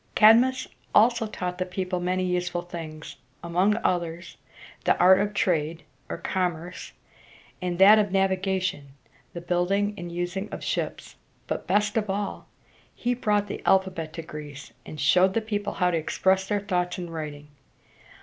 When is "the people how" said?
15.35-15.91